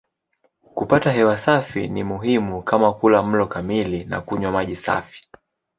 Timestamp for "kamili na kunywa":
3.47-4.51